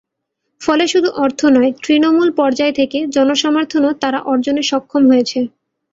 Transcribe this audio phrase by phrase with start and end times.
[0.61, 5.39] ফলে শুধু অর্থ নয়, তৃণমূল পর্যায় থেকে জনসমর্থনও তারা অর্জনে সক্ষম হয়েছে।